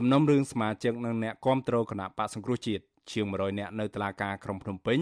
[0.00, 4.98] សំណុំរឿងសមាជិកនិងអ្នកគាំទ្រគណៈបកសង្គ្រោះជាតិជាង100នាក់នៅតុលាការក្រុងភ្នំពេញ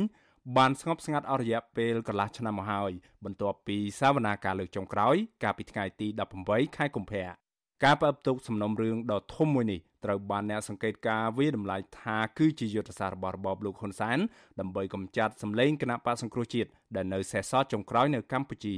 [0.57, 2.93] បានស្ងប់ស្ងាត់អស់រយៈពេលកន្លះឆ្នាំមកហើយ
[3.25, 6.09] បន្ទាប់ពីសវនាការលើកចុងក្រោយ កាលពីថ្ងៃទី
[6.43, 7.27] 18ខែកុម្ភៈ
[7.85, 14.19] ការប្រឹបទុកសំណុំរឿងដ៏ធំមួយនេះត្រូវបានអ្នកសង្កេតការណ៍វាតម្លៃថាគឺជាយុទ្ធសាស្ត្ររបស់របបលោកហ៊ុនសែន
[14.61, 18.77] ដើម្បីកម្ចាត់សម្លេងគណៈបកសង្គ្រោះជាតិដែលនៅសេសសល់ចុងក្រោយនៅកម្ពុជា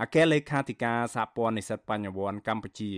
[0.00, 2.90] អគ្គលេខាធិការសហព័ន្ធនិស្សិតបញ្ញវន្តកម្ពុជា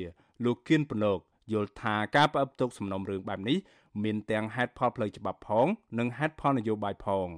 [0.45, 1.21] លោកគៀនពន្លក
[1.53, 3.59] យល់ថាការប្រឹបទុកសំណុំរឿងបែបនេះ
[4.05, 5.67] មានទាំងហេតុផលផ្លូវច្បាប់ផង
[5.99, 7.29] និងហេតុផលនយោបាយផង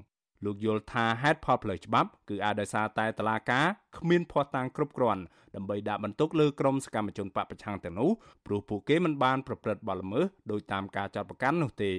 [0.45, 3.67] លោកយល់ថាហេតុផលផ្លូវច្បាប់គឺអាចដោយសារតែតឡាការ
[3.99, 5.23] គ្មានភ័ស្តុតាងគ្រប់គ្រាន់
[5.57, 8.11] ដើម្បីដាក់បន្ទុកលើក្រុមសកម្មជនបពប្រឆាំងទាំងនោះ
[8.47, 11.93] ព្រោះពួកគេមិនបានប្រព្រឹត្តបទល្មើសដោយតាមការចាត់បង្កាន់នោះទេ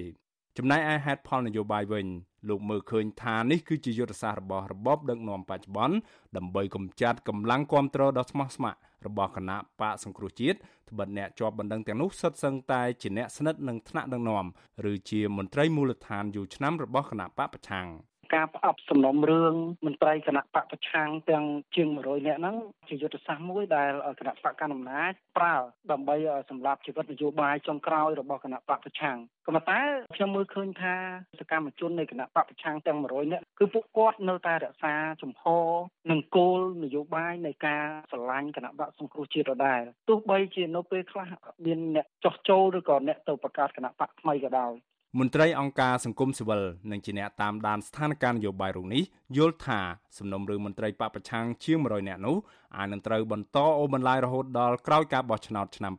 [0.57, 2.07] ចំណែកឯហេតុផលនយោបាយវិញ
[2.49, 5.95] លោកមើលឃើញថានេះគឺជាយុទ្ធសាស្ត្ររបស់របបដឹកនាំបច្ចុប្បន្ន
[6.37, 10.57] ដើម្បីកម្ចាត់កម្លាំងគ្រប់គ្រងដ៏ស្មោះស្ម័គ្ររបស់គណៈបកសង្គ្រោះជាតិ
[10.89, 14.45] ត្បិតអ្នកជាប់បណ្ដឹងទាំងនោះសុទ្ធសឹងតែជាអ្នកស្និទ្ធនឹងថ្នាក់ដឹកនាំ
[14.91, 17.87] ឬជាមន្ត្រីមូលដ្ឋានយូរឆ្នាំរបស់គណៈបកប្រឆាំង
[18.35, 21.45] ការផ្អាប់សំណុំរឿងមន្ត្រីគណៈបកប្រឆាំងទាំង
[21.75, 22.55] ជាង100នាក់ហ្នឹង
[22.87, 25.55] ជាយុទ្ធសាស្ត្រមួយដែលគណៈបកកណ្ដាលអំណាចប្រើ
[25.91, 26.15] ដើម្បី
[26.49, 29.79] សម្រាប់ជីវិតនយោបាយចុងក្រោយរបស់គណៈបកប្រឆាំងក៏ប៉ុន្តែ
[30.15, 30.95] ខ្ញុំមើលឃើញថា
[31.39, 35.67] សកម្មជននៃគណៈបកប្រឆាំងទាំង100នាក់គឺពួកគាត់នៅតែរក្សាជំហរ
[36.11, 41.27] និងគោលនយោបាយនៃការស្រឡាញ់គណៈបកសង្គ្រោះជាតិដដែលទោះបីជានៅពេលខ្លះ
[41.65, 44.73] មានអ្នកចោះចូលឬក៏អ្នកទៅបង្កើតគណៈបកថ្មីក៏ដោយ
[45.19, 49.03] មន្ត្រីអង្គការសង្គមស៊ីវិលនិងជាអ្នកតាមដានស្ថានភាពនយោបាយរូបនេះ
[49.37, 49.79] យល់ថា
[50.17, 52.35] សំណុំរឿងមន្ត្រីបពប្រឆាំងជាង100នាក់នោះ
[52.77, 55.93] អាចនឹងត្រូវបន្តអូសបន្លាយរហូតដល់ក្រោយការបោះឆ្នោតឆ្នាំ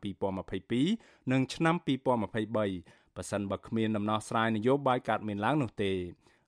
[0.63, 5.93] 2022និងឆ្នាំ2023បើសិនបើគ្មានដំណោះស្រាយនយោបាយកើតមានឡើងនោះទេ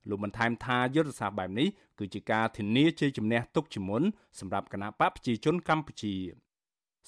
[0.09, 1.67] លោកបន្ថែមថាយុទ្ធសាស្ត្របែបនេះ
[1.99, 4.03] គឺជាការធានាជ័យជំនះទុកជាមុន
[4.39, 6.15] សម្រាប់គណៈបកប្រជាជនកម្ពុជា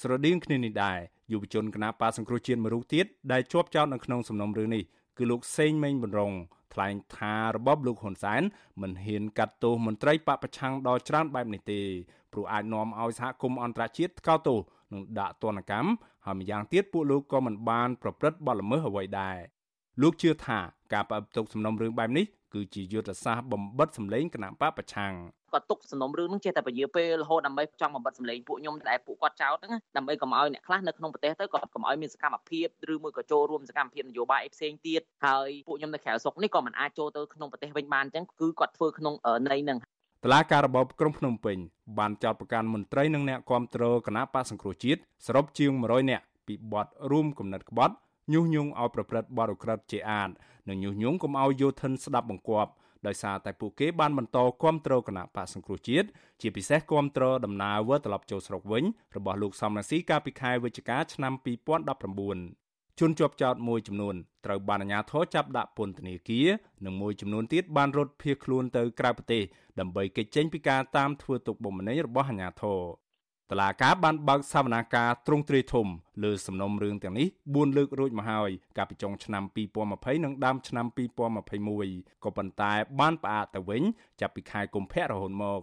[0.01, 0.99] ស្រដៀងគ្នានេះដែរ
[1.31, 4.83] យុវជនគណៈបកសង្គ្រោះជាតិមួយរូបទៀតដែលជាប់ចោទនៅក្នុងសំណុំរឿងនេះ
[5.19, 6.33] គឺលោកសេងមេងប៊ុនរង
[6.73, 8.41] ថ្លែងថារបបលោកហ៊ុនសែន
[8.81, 11.81] មិនហ៊ានកាត់ទោសមន្ត្រីបពប្រឆាំងដល់ច្រើនបែបនេះទេ
[12.33, 14.59] ព្រោះអាចនាំឲ្យសហគមន៍អន្តរជាតិថ្កោលទោស
[14.93, 15.91] និងដាក់ទណ្ឌកម្ម
[16.25, 19.37] ហើយម្យ៉ាងទៀតពួកលោកក៏មិនបានប្រព្រឹត្តបទល្មើសអ្វីដែរ
[20.03, 20.59] លោកជឿថា
[20.93, 25.13] ការប្រព្រឹត្តទុកសំណុំរឿងបែបនេះគឺជាយុទ្ធសាស្ត្របំបិតសម្លេងគណៈបពប្រឆាំង
[25.53, 39.13] គាត់ទុកសំណុំរឿងនឹងចេះតែពជាពេលរហូតដើម្បីចង់បំបត្តិសម្លេងពួកខ្ញុំដែលពួកគាត់ចោទហ្នឹងដើម្បីកុំឲ្យអ្នកខ្លះនៅក្នុងប្រទេសទៅគាត់កុំឲ្យមានសកម្មភាពឬមួយក៏ចូលរួមសកម្មភាពនយោបាយផ្សេងទៀតហើយពួកខ្ញុំនៅក្រៅស្រុកនេះក៏មិនអាចចូលទៅក្នុងប្រទេសវិញបានអញ្ចឹងគឺគាត់ធ្វើក្នុង
[39.47, 39.77] ន័យហ្នឹង
[40.23, 41.57] តឡាការរបបក្រុងភ្នំពេញ
[41.99, 47.95] បានចោទប្រកាន់មន្ត្រីនិងអ្នកគាំទ្រគណៈបកសង្គ្រោះជាតិសរុបជាង100នាក់ពីបទរួមគំនិតក្បត់
[48.33, 50.29] ញុះញង់ឲ្យប្រព្រឹត្តបទឧក្រិដ្ឋជាអាត
[50.69, 52.71] និងញុះញង់កុំឲ្យយោធិនស្ដាប់បង្គាប់
[53.07, 56.07] ដោយសារតែពួកគេបានបន្តគាំទ្រគណៈបកសង្គ្រោះជាតិ
[56.41, 58.83] ជាពិសេសគាំទ្រដំណើរវិលត្រឡប់ចូលស្រុកវិញ
[59.15, 64.15] របស់លោកសំរងស៊ីកាលពីខែវិច្ឆិកាឆ្នាំ2019ជនជាប់ចោតមួយចំនួន
[64.45, 66.47] ត្រូវបានអាជ្ញាធរចាប់ដាក់ពន្ធនាគារ
[66.85, 69.43] និងមួយចំនួនទៀតបានរត់ភៀសខ្លួនទៅក្រៅប្រទេស
[69.79, 72.79] ដើម្បីគេចចេញពីការតាមធ្វើទុកបុកម្នេញរបស់អាជ្ញាធរ
[73.51, 75.87] តឡាការបានបើកសវនាការទ្រង់ទ្រាយធំ
[76.23, 79.43] លើសំណុំរឿងទាំងនេះ4លើករួចមកហើយកាលពីចុងឆ្នាំ
[79.83, 80.85] 2020និងដើមឆ្នាំ
[81.55, 83.83] 2021ក៏ប៉ុន្តែបានផ្អាកទៅវិញ
[84.21, 85.61] ចាប់ពីខែកុម្ភៈរហូតមក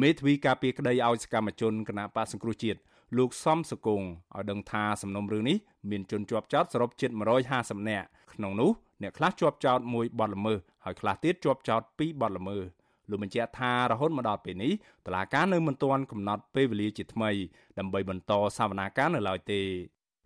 [0.00, 2.80] មេធាវីការពារក្តីឲ្យសកម្មជនគណៈបកសង្គ្រោះជាតិ
[3.18, 5.56] លោកសំសកុងឲ្យដឹងថាសំណុំរឿងនេះ
[5.90, 7.10] មានជនជាប់ចោតសរុបជិត
[7.50, 8.70] 150នាក់ក្នុងនោះ
[9.02, 12.66] អ្នកខ្លះជាប់ចោតមួយបទល្មើសហើយខ្លះទៀតជាប់ចោតពីរបទល្មើស
[13.10, 14.72] លោកបញ្ជាក់ថារហូតមកដល់ពេលនេះ
[15.06, 17.30] តឡាការនៅមិនទាន់កំណត់ពេលវេលាជាថ្មី
[17.78, 19.60] ដើម្បីបន្តសវនាការនៅឡើយទេ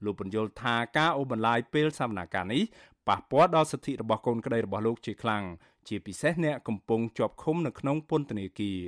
[0.05, 2.63] លោកបញ្យល់ថាការអូសបន្លាយពេលសវនាការនេះ
[3.09, 5.45] ប៉ះពាល់ដល់សិទ្ធិរបស់កូនក្តីរបស់លោកជាខ្លាំង
[5.89, 8.79] ជាពិសេសអ្នកកំពុងជាប់ឃុំនៅក្នុងពន្ធនាគារ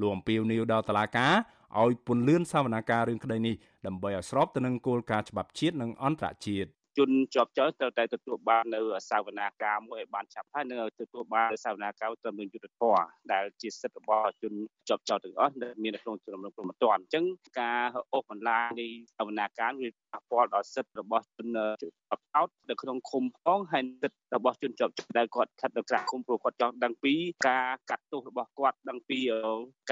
[0.00, 1.34] លោកអំពាវនាវដល់តឡាការ
[1.82, 3.54] ឲ្យពន្លឿនសវនាការរឿងក្តីនេះ
[3.86, 8.80] ដើម្បីឲ្យស្របទៅនឹងគោលការណ៍ច្បាប់ជាតិនិងអន្តរជាតិ ជនជាប់ចោលត្រូវតែទទួលបាននៅ
[9.10, 12.96] សាវនាការមួយឲ្យបានឆាប់ហើយនឹងទទួលបានសាវនាការត្រឹមនឹងយុទ្ធធរ
[13.32, 14.52] ដែលជាសិទ្ធិរបស់ជន
[14.88, 17.24] ជាប់ចោលទាំងអស់ដែលមាននៅក្នុងជំនុំព្រមត្តអញ្ចឹង
[17.60, 17.80] ការ
[18.12, 18.86] អូសបន្លាយនៃ
[19.16, 21.48] សាវនាការវាប៉ះពាល់ដល់សិទ្ធិរបស់ជន
[21.82, 27.14] ជាប់ចោលនៅក្នុងឃុំផងហើយសិទ្ធិរបស់ជនជាប់ចោលដែលគាត់ស្ថិតនៅក្រៅឃុំព្រោះគាត់ចង់ដឹងពី
[27.48, 29.18] ការកាត់ទោសរបស់គាត់ដឹងពី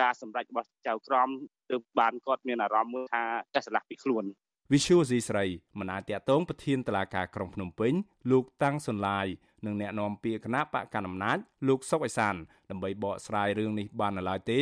[0.01, 1.29] ការសម្រេចរបស់ចៅក្រម
[1.71, 3.23] ទើបបានគាត់មានអារម្មណ៍មួយថា
[3.55, 4.25] តែឆ្លាស់ពីខ្លួន
[4.73, 5.45] វិសុយស៊ីស្រី
[5.79, 7.93] មិនអាចតាក់ទងប្រធានតឡាការក្រុងភ្នំពេញ
[8.31, 9.27] លោកតាំងសុនឡាយ
[9.67, 11.39] និងអ្នកនាំពាក្យគណៈបកកណ្ដាលអំណាច
[11.69, 12.35] លោកសុកអេសាន
[12.71, 14.61] ដើម្បីបកស្រាយរឿងនេះបាននៅឡើយទេ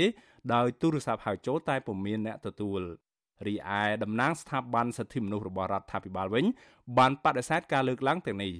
[0.54, 2.80] ដោយទូរស័ព្ទហៅចូលតែពុំមានអ្នកទទួល
[3.46, 6.44] រីឯតំណាងស្ថាប័នសិទ្ធិមនុស្សរបស់រដ្ឋាភិបាលវិញ
[6.98, 8.52] បានបដិសេធការលើកឡើងទាំងនេះ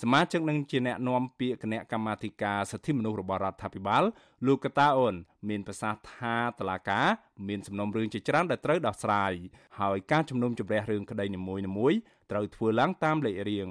[0.00, 4.02] សមាជិកនឹងជាអ្នកនាំពាក្យគណៈកម្មាធិការសិទ្ធិមនុស្សរបស់រដ្ឋាភិបាល
[4.46, 5.14] លោកកតាអូន
[5.48, 7.00] មានប្រសាសន៍ថាតឡាកា
[7.48, 9.32] មានសំណុំរឿងជាច្រើនដែលត្រូវដោះស្រាយ
[9.80, 11.98] ហើយការជំនុំជម្រះរឿងក្តីនីមួយៗ
[12.30, 13.68] ត្រូវធ្វើឡើងតាមលេខរៀង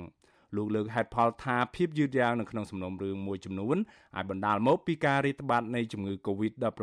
[0.56, 3.78] លោកលើកហេតុផលថាភាពយឺតយ៉ាវនៅក្នុងសំណុំរឿងមួយចំនួន
[4.16, 6.82] អាចបណ្ដាលមកពីការរាតត្បាតនៃជំងឺ Covid-19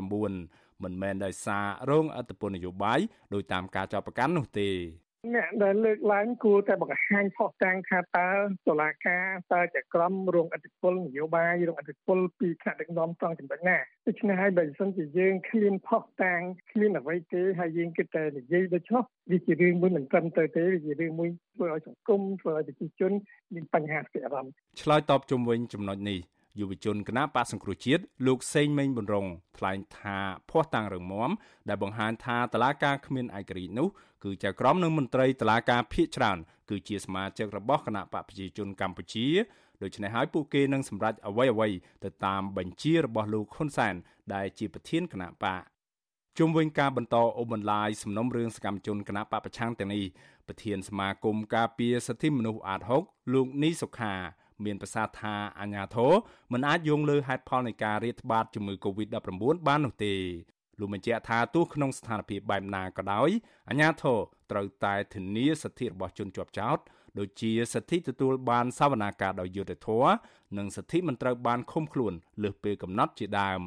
[0.82, 3.00] មិនមែនដោយសាររងអត្តពលនយោបាយ
[3.34, 4.70] ដោយតាមការចោទប្រកាន់នោះទេ
[5.34, 8.30] អ្នកដែលលើកឡើងគួរតែបង្ហាញផុសតាំងថាតើ
[8.68, 13.76] តុលាការតើជាក្រុមរងអធិបុលនយោបាយរងអធិបុលពីថ្នាក់ដឹកនាំត្រង់ចំណុចណា
[14.06, 16.40] ដូច្នេះហើយបើមិនជាយើងគ្មានផុសតាំង
[16.70, 19.02] គ្មានអ្វីទេហើយយើងគិតតែនិយាយដូច្នោះ
[19.32, 23.12] វាជារឿងមួយមិនត្រឹមត្រូវទេវាជារឿងមួយធ្វើឲ្យសង្គមធ្វើឲ្យប្រជាជន
[23.54, 26.20] មានបញ្ហាស្ទះអារម្មណ៍ឆ្លើយតបជុំវិញចំណុចនេះ
[26.58, 29.26] យុវជនគណៈបកសង្គ្រោះជាតិលោកសេងមេងប៊ុនរង
[29.58, 30.18] ថ្លែងថា
[30.50, 31.30] ភ័ស្តុតាងរឹងមាំ
[31.68, 33.88] ដែលបង្ហាញថាតឡាការគ្មានឯករាជ្យនោះ
[34.24, 36.38] គឺជាក្រុមនឹងមន្ត្រីតឡាការភៀកច្រើន
[36.70, 39.28] គឺជាសមាជិករបស់គណៈបកប្រជាជនកម្ពុជា
[39.82, 41.68] ដូច្នេះហើយពួកគេនឹងសម្រេចអ្វីអ្វី
[42.04, 43.94] ទៅតាមបញ្ជារបស់លោកហ៊ុនសែន
[44.34, 45.62] ដែលជាប្រធានគណៈបក
[46.38, 50.04] ជុំវិញការបន្តអូសបន្លាយសំណុំរឿងសកម្មជនគណៈបកប្រឆាំងទាំងនេះ
[50.46, 54.14] ប្រធានសមាគមការពារសិទ្ធិមនុស្សអាត6លោកនីសុខា
[54.64, 56.12] មានប្រសាសន៍ថាអាញាធរ
[56.52, 60.14] មិនអាចយោងលើហេតុផលនៃការរាតត្បាតជំងឺ Covid-19 បាននោះទេ
[60.80, 63.30] លោកបញ្ជាក់ថាទោះក្នុងស្ថានភាពបែបណាក៏ដោយ
[63.68, 64.18] អាញាធរ
[64.50, 66.78] ត្រូវតែធានាសិទ្ធិរបស់ជនជាប់ចោត
[67.18, 70.14] ដូចជាសិទ្ធិទទួលបានសវនាការដោយយុត្តិធម៌
[70.58, 72.12] និងសិទ្ធិមិនត្រូវបានឃុំខ្លួន
[72.42, 73.60] លើសពេលកំណត់ជាដើម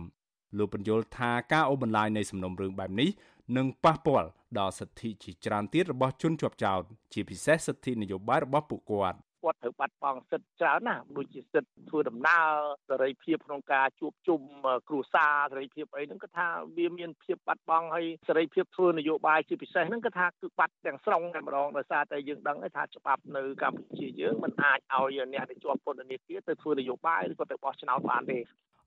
[0.57, 3.09] លោកបញ្យល់ថាការអូសបន្លាយនៃសំណុំរឿងបែបនេះ
[3.57, 4.27] នឹងប៉ះពាល់
[4.59, 6.81] ដល់សិទ្ធិជាច្រើនទៀតរបស់ជនជាប់ចោត
[7.13, 12.45] ជាពិសេសសិទ្ធិនយោបាយរបស់ពួកគាត់ គាត់ត្រូវបាត់បង់សិទ្ធិច្រើនណាស់ដូចជាសិទ្ធិធ្វើដំណើរ
[12.89, 14.41] សេរីភាពក្នុងការជួបជុំ
[14.87, 16.47] គ្រួសារសេរីភាពអីហ្នឹងគឺថា
[16.77, 28.39] វាមានភាពបាត់បង់ហើយសេរីភាពធ្វើនយោបាយជាពិសេសហ្នឹងគឺថាគឺបាត់ទាំងស្រុងតែម្ដងដោយសារតែយើងដឹងថាច្បាប់នៅកម្ពុជាយើងមិនអាចឲ្យអ្នកដែលជាប់ពន្ធនាគារទៅធ្វើនយោបាយឬក៏ទៅបោះឆ្នោតបានទេ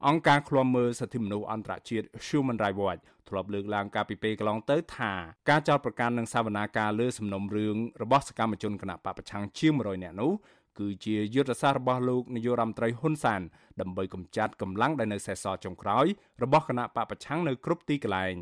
[0.08, 5.12] អង្គការឃ្លាំមើលសិទ្ធិមនុស្សអន្តរជាតិ Human Rights Watch ធ្លាប់លើកឡើងកាលពីពេលកន្លងទៅថា
[5.50, 10.32] ការចោទប្រកាន់និងសវនាការលើសំណុំរឿងរបស់សកម្មជនគណៈបពប្រឆាំងជាង100នាក់នោះ
[10.78, 13.40] គឺជាយុទ្ធសាស្ត្ររបស់លោកនាយករដ្ឋមន្ត្រីហ៊ុនសែន
[13.81, 16.06] ដើម្បីកម្ចាត់កម្លាំងដែលនៅសេសសល់ចុងក្រោយ
[16.43, 18.37] របស់គណៈបពប្រឆាំងនៅគ្រប់ទីកន្លែង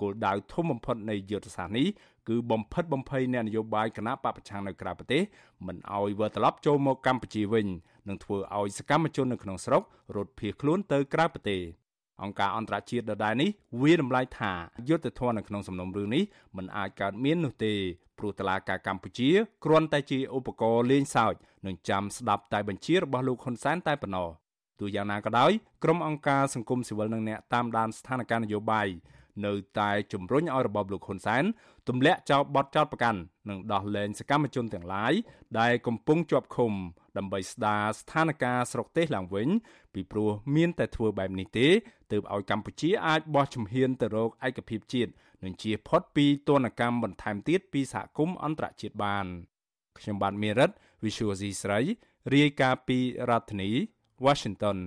[0.00, 1.86] គោលដៅធំបំផុតនៃយុទ្ធសាស្ត្រនេះ
[2.28, 5.22] គឺបំផិតបំភ័យអ្នកនយោបាយគណៈបពប្រឆាំងនៅក្រៅប្រទេស
[5.66, 7.66] មិនឲ្យវិលត្រឡប់ចូលមកកម្ពុជាវិញ
[8.08, 9.82] និងធ្វើឲ្យសកម្មជននៅក្នុងស្រុក
[10.16, 11.60] រត់ភៀសខ្លួនទៅក្រៅប្រទេស
[12.22, 13.50] អង្គការអន្តរជាតិដដែលនេះ
[13.82, 14.52] វាតម្លៃថា
[14.88, 16.24] យុទ្ធធននៅក្នុងសំណុំរឿងនេះ
[16.56, 17.74] មិនអាចកើតមាននោះទេ
[18.18, 19.30] ព្រោះតឡាការកម្ពុជា
[19.64, 21.34] គ្រាន់តែជាឧបករណ៍លេងសើច
[21.66, 24.28] និងចាំស្ដាប់តែបញ្ជារបស់លោកហ៊ុនសែនតែប៉ុណ្ណោះ
[24.80, 25.50] ទោះយ៉ាងណាក៏ដោយ
[25.84, 28.88] ក្រុមអង្គការសង្គមស៊ីវិលនិងអ្នកតាមដានស្ថានភាពនយោបាយ
[29.46, 31.44] នៅតែជំរុញឲ្យរបបលោកហ៊ុនសែន
[31.88, 35.12] ទម្លាក់ចោលបទចោទប្រកាន់និងដោះលែងសកម្មជនទាំងឡាយ
[35.60, 36.72] ដែលកំពុងជាប់ឃុំ
[37.18, 39.48] ដើម្បីស្ដារស្ថានភាពស្រុកទេសឡើងវិញ
[39.94, 41.68] ពីព្រោះមានតែធ្វើបែបនេះទេ
[42.12, 45.10] ទើបឲ្យកម្ពុជាអាចបោះជំហានទៅរកឯកភាពជាតិ
[45.44, 49.26] និងជាផុតពីទនកម្មបន្ថែមទៀតពីសហគមន៍អន្តរជាតិបាន
[49.98, 50.70] ខ្ញុំបាទមេរិត
[51.04, 51.80] Visual C ស្រី
[52.34, 52.98] រាយការណ៍ពី
[53.30, 53.70] រដ្ឋធានី
[54.26, 54.78] Washington